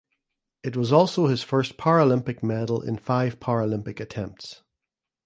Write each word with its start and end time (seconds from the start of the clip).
It 0.63 0.75
was 0.75 0.91
also 0.91 1.27
his 1.27 1.43
first 1.43 1.77
Paralympic 1.77 2.41
medal 2.41 2.81
in 2.81 2.97
five 2.97 3.39
Paralympic 3.39 3.99
attempts. 3.99 4.63